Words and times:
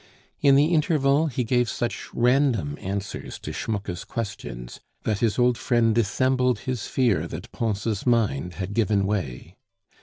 In 0.39 0.55
the 0.55 0.73
interval 0.73 1.27
he 1.27 1.43
gave 1.43 1.69
such 1.69 2.09
random 2.11 2.75
answers 2.81 3.37
to 3.37 3.53
Schmucke's 3.53 4.03
questions, 4.03 4.79
that 5.03 5.19
his 5.19 5.37
old 5.37 5.59
friend 5.59 5.93
dissembled 5.93 6.61
his 6.61 6.87
fear 6.87 7.27
that 7.27 7.51
Pons' 7.51 8.03
mind 8.07 8.55
had 8.55 8.73
given 8.73 9.05
way. 9.05 9.57